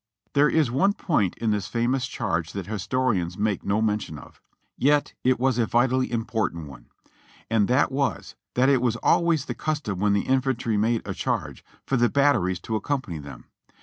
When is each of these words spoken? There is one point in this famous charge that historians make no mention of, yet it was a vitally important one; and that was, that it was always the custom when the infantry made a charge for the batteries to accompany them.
There 0.33 0.49
is 0.49 0.71
one 0.71 0.93
point 0.93 1.37
in 1.37 1.51
this 1.51 1.67
famous 1.67 2.07
charge 2.07 2.53
that 2.53 2.65
historians 2.65 3.37
make 3.37 3.63
no 3.63 3.83
mention 3.83 4.17
of, 4.17 4.41
yet 4.75 5.13
it 5.23 5.39
was 5.39 5.59
a 5.59 5.67
vitally 5.67 6.11
important 6.11 6.67
one; 6.67 6.87
and 7.51 7.67
that 7.67 7.91
was, 7.91 8.33
that 8.55 8.67
it 8.67 8.81
was 8.81 8.95
always 8.95 9.45
the 9.45 9.53
custom 9.53 9.99
when 9.99 10.13
the 10.13 10.21
infantry 10.25 10.75
made 10.75 11.03
a 11.07 11.13
charge 11.13 11.63
for 11.85 11.97
the 11.97 12.09
batteries 12.09 12.59
to 12.61 12.75
accompany 12.75 13.19
them. 13.19 13.45